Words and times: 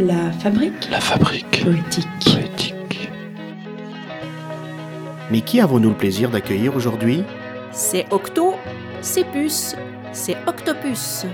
La 0.00 0.32
fabrique 0.32 0.88
La 0.90 0.98
fabrique 0.98 1.62
poétique. 1.62 2.06
poétique. 2.24 3.10
Mais 5.30 5.42
qui 5.42 5.60
avons-nous 5.60 5.90
le 5.90 5.94
plaisir 5.94 6.30
d'accueillir 6.30 6.74
aujourd'hui? 6.74 7.22
C'est 7.70 8.10
Octo, 8.10 8.54
c'est 9.02 9.24
Puce, 9.24 9.76
c'est 10.12 10.38
Octopus. 10.46 11.26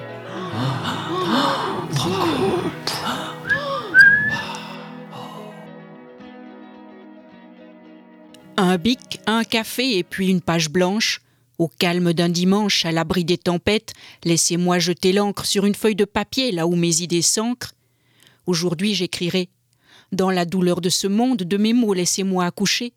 Un 8.57 8.79
bic, 8.79 9.21
un 9.27 9.45
café 9.45 9.97
et 9.97 10.03
puis 10.03 10.29
une 10.29 10.41
page 10.41 10.71
blanche. 10.71 11.21
Au 11.59 11.69
calme 11.69 12.13
d'un 12.13 12.29
dimanche, 12.29 12.85
à 12.85 12.91
l'abri 12.91 13.25
des 13.25 13.39
tempêtes, 13.39 13.93
laissez-moi 14.25 14.81
jeter 14.81 15.13
l'encre 15.13 15.47
sur 15.47 15.67
une 15.67 15.77
feuille 15.77 15.95
de 15.95 16.05
papier 16.05 16.51
là 16.51 16.67
où 16.67 16.75
mes 16.75 17.03
idées 17.03 17.23
s'ancrent. 17.23 17.76
Aujourd'hui 18.47 18.95
j'écrirai. 18.95 19.51
Dans 20.13 20.31
la 20.31 20.45
douleur 20.45 20.81
de 20.81 20.89
ce 20.89 21.07
monde, 21.07 21.39
de 21.39 21.57
mes 21.57 21.73
mots, 21.73 21.95
laissez-moi 21.95 22.45
accoucher. 22.45 22.95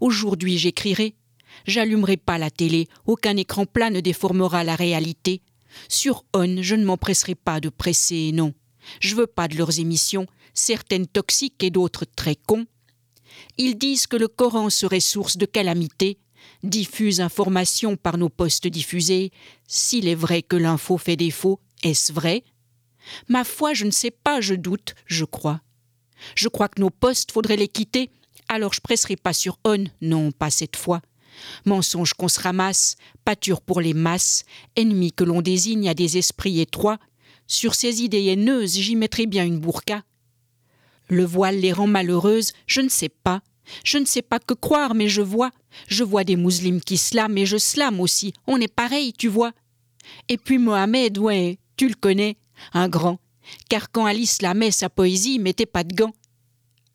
Aujourd'hui 0.00 0.56
j'écrirai. 0.58 1.16
J'allumerai 1.66 2.16
pas 2.16 2.38
la 2.38 2.50
télé, 2.50 2.88
aucun 3.06 3.36
écran 3.36 3.66
plat 3.66 3.90
ne 3.90 4.00
déformera 4.00 4.64
la 4.64 4.76
réalité. 4.76 5.42
Sur 5.88 6.24
On, 6.34 6.62
je 6.62 6.74
ne 6.74 6.84
m'empresserai 6.84 7.34
pas 7.34 7.60
de 7.60 7.68
presser, 7.68 8.30
non. 8.32 8.54
Je 9.00 9.14
veux 9.14 9.26
pas 9.26 9.48
de 9.48 9.56
leurs 9.56 9.80
émissions, 9.80 10.26
certaines 10.52 11.06
toxiques 11.06 11.62
et 11.62 11.70
d'autres 11.70 12.04
très 12.04 12.36
cons. 12.36 12.66
Ils 13.58 13.76
disent 13.76 14.06
que 14.06 14.16
le 14.16 14.28
Coran 14.28 14.70
serait 14.70 15.00
source 15.00 15.36
de 15.36 15.46
calamité, 15.46 16.18
diffusent 16.62 17.20
informations 17.20 17.96
par 17.96 18.18
nos 18.18 18.28
postes 18.28 18.66
diffusés. 18.66 19.32
S'il 19.66 20.08
est 20.08 20.14
vrai 20.14 20.42
que 20.42 20.56
l'info 20.56 20.98
fait 20.98 21.16
défaut, 21.16 21.60
est-ce 21.82 22.12
vrai? 22.12 22.44
Ma 23.28 23.44
foi, 23.44 23.74
je 23.74 23.84
ne 23.84 23.90
sais 23.90 24.10
pas, 24.10 24.40
je 24.40 24.54
doute, 24.54 24.94
je 25.06 25.24
crois. 25.24 25.60
Je 26.34 26.48
crois 26.48 26.68
que 26.68 26.80
nos 26.80 26.90
postes, 26.90 27.32
faudrait 27.32 27.56
les 27.56 27.68
quitter, 27.68 28.10
alors 28.48 28.72
je 28.72 28.80
presserai 28.80 29.16
pas 29.16 29.32
sur 29.32 29.58
On, 29.64 29.84
non, 30.00 30.32
pas 30.32 30.50
cette 30.50 30.76
fois. 30.76 31.00
Mensonge 31.64 32.14
qu'on 32.14 32.28
se 32.28 32.40
ramasse, 32.40 32.96
pâture 33.24 33.60
pour 33.60 33.80
les 33.80 33.94
masses, 33.94 34.44
ennemis 34.76 35.12
que 35.12 35.24
l'on 35.24 35.42
désigne 35.42 35.88
à 35.88 35.94
des 35.94 36.16
esprits 36.16 36.60
étroits. 36.60 36.98
Sur 37.46 37.74
ces 37.74 38.02
idées 38.02 38.26
haineuses, 38.26 38.78
j'y 38.78 38.96
mettrai 38.96 39.26
bien 39.26 39.44
une 39.44 39.58
burqa. 39.58 40.02
Le 41.08 41.24
voile 41.24 41.58
les 41.58 41.72
rend 41.72 41.86
malheureuses, 41.86 42.52
je 42.66 42.80
ne 42.80 42.88
sais 42.88 43.08
pas. 43.10 43.42
Je 43.82 43.98
ne 43.98 44.04
sais 44.04 44.22
pas 44.22 44.38
que 44.38 44.54
croire, 44.54 44.94
mais 44.94 45.08
je 45.08 45.22
vois. 45.22 45.50
Je 45.88 46.04
vois 46.04 46.24
des 46.24 46.36
musulmans 46.36 46.80
qui 46.80 46.96
slament 46.96 47.38
et 47.38 47.46
je 47.46 47.56
slame 47.56 48.00
aussi. 48.00 48.32
On 48.46 48.60
est 48.60 48.72
pareil, 48.72 49.12
tu 49.12 49.28
vois. 49.28 49.52
Et 50.28 50.36
puis 50.36 50.58
Mohamed, 50.58 51.18
ouais, 51.18 51.58
tu 51.76 51.88
le 51.88 51.94
connais, 51.94 52.36
un 52.72 52.88
grand. 52.88 53.18
Car 53.68 53.90
quand 53.90 54.06
Alice 54.06 54.36
slamait 54.36 54.70
sa 54.70 54.88
poésie, 54.88 55.38
mettait 55.38 55.66
pas 55.66 55.84
de 55.84 55.94
gants. 55.94 56.14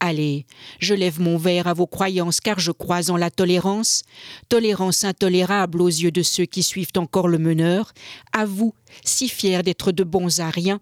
Allez, 0.01 0.45
je 0.79 0.93
lève 0.93 1.19
mon 1.19 1.37
verre 1.37 1.67
à 1.67 1.73
vos 1.73 1.85
croyances 1.85 2.39
car 2.39 2.57
je 2.59 2.71
crois 2.71 3.11
en 3.11 3.17
la 3.17 3.29
tolérance, 3.29 4.03
tolérance 4.47 5.03
intolérable 5.03 5.81
aux 5.81 5.87
yeux 5.87 6.11
de 6.11 6.23
ceux 6.23 6.45
qui 6.45 6.63
suivent 6.63 6.93
encore 6.95 7.27
le 7.27 7.37
meneur, 7.37 7.91
à 8.31 8.45
vous, 8.45 8.73
si 9.03 9.27
fiers 9.27 9.61
d'être 9.61 9.91
de 9.91 10.05
bons 10.05 10.39
à 10.39 10.49
rien, 10.49 10.79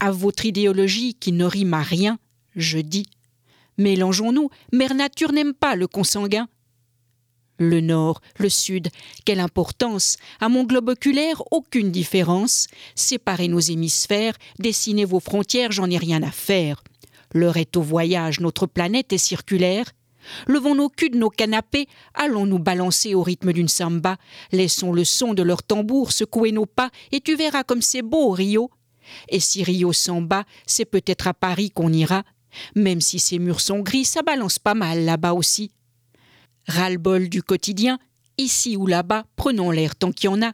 à 0.00 0.10
votre 0.10 0.46
idéologie 0.46 1.14
qui 1.14 1.32
ne 1.32 1.44
rime 1.44 1.74
à 1.74 1.82
rien, 1.82 2.18
je 2.56 2.78
dis. 2.78 3.06
Mélangeons-nous, 3.76 4.48
mère 4.72 4.94
nature 4.94 5.32
n'aime 5.32 5.52
pas 5.52 5.76
le 5.76 5.86
consanguin. 5.86 6.48
Le 7.58 7.80
nord, 7.80 8.20
le 8.38 8.48
sud, 8.48 8.88
quelle 9.24 9.38
importance 9.38 10.16
À 10.40 10.48
mon 10.48 10.64
globe 10.64 10.88
oculaire, 10.88 11.42
aucune 11.52 11.92
différence. 11.92 12.66
Séparez 12.96 13.48
nos 13.48 13.60
hémisphères, 13.60 14.34
dessinez 14.58 15.04
vos 15.04 15.20
frontières, 15.20 15.70
j'en 15.70 15.88
ai 15.88 15.98
rien 15.98 16.22
à 16.22 16.32
faire. 16.32 16.82
L'heure 17.32 17.56
est 17.56 17.76
au 17.76 17.82
voyage, 17.82 18.40
notre 18.40 18.66
planète 18.66 19.12
est 19.12 19.18
circulaire. 19.18 19.92
Levons 20.46 20.74
nos 20.74 20.88
culs 20.88 21.10
de 21.10 21.18
nos 21.18 21.30
canapés, 21.30 21.86
allons 22.14 22.46
nous 22.46 22.58
balancer 22.58 23.14
au 23.14 23.22
rythme 23.22 23.52
d'une 23.52 23.68
samba, 23.68 24.16
laissons 24.52 24.92
le 24.92 25.04
son 25.04 25.34
de 25.34 25.42
leur 25.42 25.62
tambour 25.62 26.12
secouer 26.12 26.50
nos 26.50 26.66
pas, 26.66 26.90
et 27.12 27.20
tu 27.20 27.36
verras 27.36 27.62
comme 27.62 27.82
c'est 27.82 28.02
beau, 28.02 28.30
Rio. 28.30 28.70
Et 29.28 29.38
si 29.38 29.62
Rio 29.62 29.92
s'en 29.92 30.22
bat, 30.22 30.44
c'est 30.66 30.86
peut-être 30.86 31.28
à 31.28 31.34
Paris 31.34 31.70
qu'on 31.70 31.92
ira. 31.92 32.24
Même 32.74 33.00
si 33.00 33.18
ces 33.18 33.38
murs 33.38 33.60
sont 33.60 33.80
gris, 33.80 34.04
ça 34.04 34.22
balance 34.22 34.58
pas 34.58 34.74
mal 34.74 35.04
là-bas 35.04 35.34
aussi. 35.34 35.72
Ras-le-bol 36.66 37.28
du 37.28 37.42
quotidien, 37.42 37.98
ici 38.38 38.76
ou 38.76 38.86
là-bas, 38.86 39.24
prenons 39.36 39.70
l'air 39.70 39.96
tant 39.96 40.12
qu'il 40.12 40.30
y 40.30 40.32
en 40.32 40.42
a. 40.42 40.52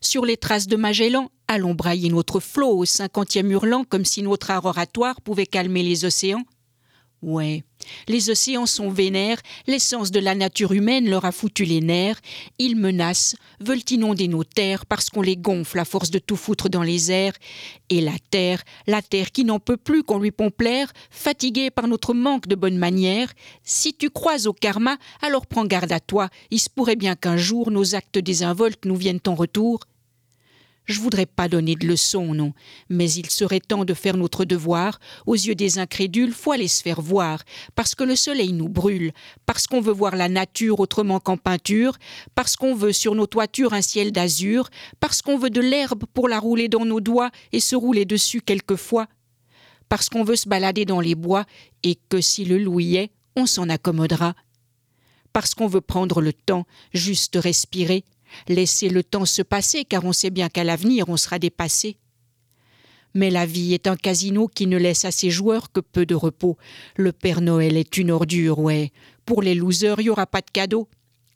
Sur 0.00 0.24
les 0.24 0.36
traces 0.36 0.66
de 0.66 0.76
Magellan, 0.76 1.30
allons 1.48 1.74
brailler 1.74 2.08
notre 2.08 2.40
flot 2.40 2.76
au 2.76 2.84
cinquantième 2.84 3.50
hurlant 3.50 3.84
comme 3.84 4.04
si 4.04 4.22
notre 4.22 4.50
art 4.50 4.64
oratoire 4.64 5.20
pouvait 5.20 5.46
calmer 5.46 5.82
les 5.82 6.04
océans. 6.04 6.42
Ouais, 7.26 7.64
les 8.06 8.30
océans 8.30 8.66
sont 8.66 8.88
vénères, 8.88 9.40
l'essence 9.66 10.12
de 10.12 10.20
la 10.20 10.36
nature 10.36 10.70
humaine 10.70 11.10
leur 11.10 11.24
a 11.24 11.32
foutu 11.32 11.64
les 11.64 11.80
nerfs, 11.80 12.20
ils 12.60 12.76
menacent, 12.76 13.34
veulent 13.58 13.82
inonder 13.90 14.28
nos 14.28 14.44
terres 14.44 14.86
parce 14.86 15.10
qu'on 15.10 15.22
les 15.22 15.36
gonfle 15.36 15.80
à 15.80 15.84
force 15.84 16.12
de 16.12 16.20
tout 16.20 16.36
foutre 16.36 16.68
dans 16.68 16.84
les 16.84 17.10
airs, 17.10 17.32
et 17.90 18.00
la 18.00 18.14
terre, 18.30 18.62
la 18.86 19.02
terre 19.02 19.32
qui 19.32 19.44
n'en 19.44 19.58
peut 19.58 19.76
plus 19.76 20.04
qu'on 20.04 20.20
lui 20.20 20.30
pompe 20.30 20.60
l'air, 20.60 20.92
fatiguée 21.10 21.72
par 21.72 21.88
notre 21.88 22.14
manque 22.14 22.46
de 22.46 22.54
bonne 22.54 22.78
manière, 22.78 23.32
si 23.64 23.92
tu 23.92 24.08
crois 24.08 24.46
au 24.46 24.52
karma, 24.52 24.96
alors 25.20 25.48
prends 25.48 25.64
garde 25.64 25.90
à 25.90 25.98
toi, 25.98 26.28
il 26.52 26.60
se 26.60 26.70
pourrait 26.70 26.94
bien 26.94 27.16
qu'un 27.16 27.36
jour 27.36 27.72
nos 27.72 27.96
actes 27.96 28.18
désinvoltes 28.18 28.84
nous 28.84 28.94
viennent 28.94 29.18
en 29.26 29.34
retour. 29.34 29.80
Je 30.86 31.00
voudrais 31.00 31.26
pas 31.26 31.48
donner 31.48 31.74
de 31.74 31.84
leçons, 31.84 32.32
non, 32.32 32.52
mais 32.88 33.10
il 33.10 33.28
serait 33.28 33.58
temps 33.58 33.84
de 33.84 33.92
faire 33.92 34.16
notre 34.16 34.44
devoir. 34.44 35.00
Aux 35.26 35.34
yeux 35.34 35.56
des 35.56 35.80
incrédules, 35.80 36.32
faut 36.32 36.52
aller 36.52 36.68
se 36.68 36.80
faire 36.80 37.00
voir, 37.00 37.42
parce 37.74 37.96
que 37.96 38.04
le 38.04 38.14
soleil 38.14 38.52
nous 38.52 38.68
brûle, 38.68 39.10
parce 39.46 39.66
qu'on 39.66 39.80
veut 39.80 39.92
voir 39.92 40.14
la 40.14 40.28
nature 40.28 40.78
autrement 40.78 41.18
qu'en 41.18 41.36
peinture, 41.36 41.96
parce 42.36 42.54
qu'on 42.54 42.76
veut 42.76 42.92
sur 42.92 43.16
nos 43.16 43.26
toitures 43.26 43.72
un 43.72 43.82
ciel 43.82 44.12
d'azur, 44.12 44.70
parce 45.00 45.22
qu'on 45.22 45.38
veut 45.38 45.50
de 45.50 45.60
l'herbe 45.60 46.04
pour 46.14 46.28
la 46.28 46.38
rouler 46.38 46.68
dans 46.68 46.84
nos 46.84 47.00
doigts 47.00 47.32
et 47.50 47.60
se 47.60 47.74
rouler 47.74 48.04
dessus 48.04 48.40
quelquefois, 48.40 49.08
parce 49.88 50.08
qu'on 50.08 50.22
veut 50.22 50.36
se 50.36 50.48
balader 50.48 50.84
dans 50.84 51.00
les 51.00 51.16
bois 51.16 51.46
et 51.82 51.98
que 52.08 52.20
si 52.20 52.44
le 52.44 52.58
loup 52.58 52.78
y 52.78 52.96
est, 52.96 53.10
on 53.34 53.46
s'en 53.46 53.68
accommodera, 53.68 54.34
parce 55.32 55.54
qu'on 55.54 55.66
veut 55.66 55.80
prendre 55.80 56.20
le 56.20 56.32
temps, 56.32 56.64
juste 56.94 57.36
respirer, 57.36 58.04
Laissez 58.48 58.88
le 58.88 59.02
temps 59.02 59.24
se 59.24 59.42
passer, 59.42 59.84
car 59.84 60.04
on 60.04 60.12
sait 60.12 60.30
bien 60.30 60.48
qu'à 60.48 60.64
l'avenir 60.64 61.08
on 61.08 61.16
sera 61.16 61.38
dépassé. 61.38 61.96
Mais 63.14 63.30
la 63.30 63.46
vie 63.46 63.72
est 63.72 63.86
un 63.86 63.96
casino 63.96 64.46
qui 64.46 64.66
ne 64.66 64.76
laisse 64.76 65.06
à 65.06 65.10
ses 65.10 65.30
joueurs 65.30 65.72
que 65.72 65.80
peu 65.80 66.04
de 66.04 66.14
repos. 66.14 66.58
Le 66.96 67.12
Père 67.12 67.40
Noël 67.40 67.76
est 67.76 67.96
une 67.96 68.10
ordure, 68.10 68.58
ouais. 68.58 68.92
Pour 69.24 69.40
les 69.40 69.54
losers, 69.54 70.00
il 70.00 70.04
n'y 70.04 70.10
aura 70.10 70.26
pas 70.26 70.42
de 70.42 70.50
cadeau. 70.50 70.88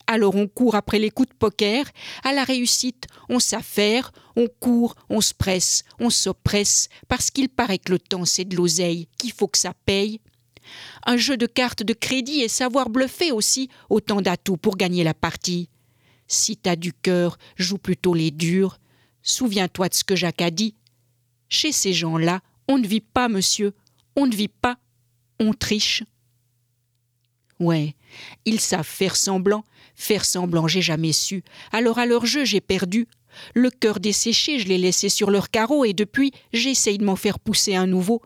Alors 0.07 0.35
on 0.35 0.49
court 0.49 0.75
après 0.75 0.99
les 0.99 1.11
coups 1.11 1.29
de 1.29 1.35
poker, 1.35 1.87
à 2.25 2.33
la 2.33 2.43
réussite, 2.43 3.07
on 3.29 3.39
s'affaire, 3.39 4.11
on 4.35 4.49
court, 4.49 4.97
on 5.09 5.21
se 5.21 5.33
presse, 5.33 5.85
on 6.01 6.11
s'oppresse, 6.11 6.89
parce 7.07 7.31
qu'il 7.31 7.49
paraît 7.49 7.79
que 7.79 7.93
le 7.93 8.01
temps 8.01 8.25
c'est 8.25 8.45
de 8.45 8.57
l'oseille, 8.57 9.07
qu'il 9.19 9.31
faut 9.31 9.47
que 9.47 9.57
ça 9.57 9.73
paye. 9.87 10.21
Un 11.07 11.17
jeu 11.17 11.37
de 11.37 11.47
cartes 11.47 11.85
de 11.85 11.93
crédit 11.93 12.41
et 12.41 12.49
savoir 12.49 12.91
bluffer 12.91 13.31
aussi, 13.31 13.69
autant 13.89 14.21
d'atouts 14.21 14.57
pour 14.57 14.77
gagner 14.77 15.05
la 15.05 15.15
partie. 15.15 15.69
Si 16.31 16.57
t'as 16.57 16.77
du 16.77 16.93
cœur, 16.93 17.39
joue 17.57 17.77
plutôt 17.77 18.15
les 18.15 18.31
durs. 18.31 18.79
Souviens-toi 19.21 19.89
de 19.89 19.95
ce 19.95 20.05
que 20.05 20.15
Jacques 20.15 20.43
a 20.43 20.53
dit. 20.53 20.77
Chez 21.49 21.73
ces 21.73 21.93
gens-là, 21.93 22.41
on 22.69 22.79
ne 22.79 22.87
vit 22.87 23.01
pas, 23.01 23.29
monsieur. 23.29 23.75
On 24.15 24.29
ne 24.29 24.35
vit 24.35 24.47
pas. 24.47 24.79
On 25.41 25.53
triche. 25.53 26.05
Ouais, 27.59 27.97
ils 28.45 28.61
savent 28.61 28.87
faire 28.87 29.17
semblant. 29.17 29.65
Faire 29.97 30.25
semblant, 30.25 30.69
j'ai 30.69 30.83
jamais 30.83 31.13
su. 31.13 31.43
Alors 31.73 31.99
à 31.99 32.07
leur 32.07 32.27
jeu, 32.27 32.45
j'ai 32.45 32.61
perdu. 32.61 33.09
Le 33.55 33.69
cœur 33.69 33.99
desséché, 33.99 34.61
je 34.61 34.69
l'ai 34.69 34.79
laissé 34.79 35.09
sur 35.09 35.33
leur 35.33 35.51
carreau 35.51 35.85
et 35.85 35.95
depuis, 35.95 36.31
j'essaye 36.53 36.99
de 36.99 37.05
m'en 37.05 37.17
faire 37.17 37.41
pousser 37.41 37.75
un 37.75 37.89
nouveau. 37.89 38.23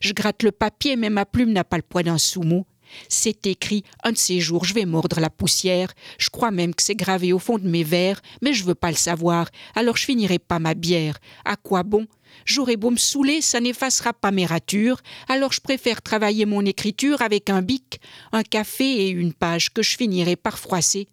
Je 0.00 0.12
gratte 0.12 0.42
le 0.42 0.52
papier, 0.52 0.96
mais 0.96 1.08
ma 1.08 1.24
plume 1.24 1.52
n'a 1.52 1.64
pas 1.64 1.78
le 1.78 1.82
poids 1.82 2.02
d'un 2.02 2.18
sous-mot. 2.18 2.66
C'est 3.08 3.46
écrit 3.46 3.84
un 4.04 4.12
de 4.12 4.18
ces 4.18 4.40
jours, 4.40 4.64
je 4.64 4.74
vais 4.74 4.84
mordre 4.84 5.20
la 5.20 5.30
poussière. 5.30 5.92
Je 6.18 6.30
crois 6.30 6.50
même 6.50 6.74
que 6.74 6.82
c'est 6.82 6.94
gravé 6.94 7.32
au 7.32 7.38
fond 7.38 7.58
de 7.58 7.68
mes 7.68 7.84
verres, 7.84 8.20
mais 8.40 8.52
je 8.52 8.64
veux 8.64 8.74
pas 8.74 8.90
le 8.90 8.96
savoir. 8.96 9.48
Alors 9.74 9.96
je 9.96 10.04
finirai 10.04 10.38
pas 10.38 10.58
ma 10.58 10.74
bière. 10.74 11.18
À 11.44 11.56
quoi 11.56 11.82
bon? 11.82 12.06
J'aurai 12.44 12.76
beau 12.76 12.90
me 12.90 12.96
saouler, 12.96 13.40
ça 13.40 13.60
n'effacera 13.60 14.12
pas 14.12 14.30
mes 14.30 14.46
ratures. 14.46 15.00
Alors 15.28 15.52
je 15.52 15.60
préfère 15.60 16.02
travailler 16.02 16.46
mon 16.46 16.64
écriture 16.64 17.22
avec 17.22 17.50
un 17.50 17.62
bic, 17.62 18.00
un 18.32 18.42
café 18.42 18.84
et 18.84 19.08
une 19.08 19.32
page 19.32 19.72
que 19.72 19.82
je 19.82 19.96
finirai 19.96 20.36
par 20.36 20.58
froisser. 20.58 21.08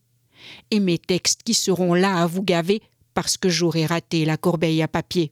Et 0.71 0.79
mes 0.79 0.97
textes 0.97 1.43
qui 1.43 1.53
seront 1.53 1.93
là 1.93 2.21
à 2.21 2.25
vous 2.25 2.43
gaver 2.43 2.81
parce 3.13 3.37
que 3.37 3.49
j'aurai 3.49 3.85
raté 3.85 4.25
la 4.25 4.37
corbeille 4.37 4.81
à 4.81 4.87
papier. 4.87 5.31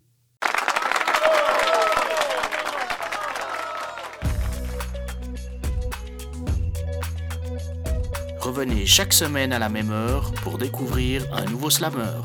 Revenez 8.47 8.85
chaque 8.85 9.11
semaine 9.11 9.51
à 9.51 9.59
la 9.59 9.67
même 9.67 9.91
heure 9.91 10.31
pour 10.41 10.57
découvrir 10.57 11.21
un 11.33 11.44
nouveau 11.44 11.69
slammer. 11.69 12.21